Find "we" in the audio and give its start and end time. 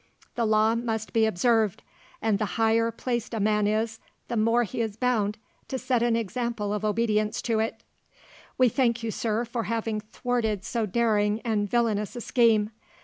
8.57-8.67